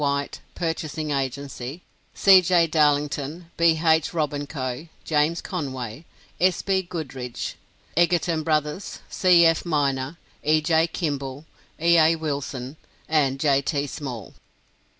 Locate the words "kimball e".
10.87-11.99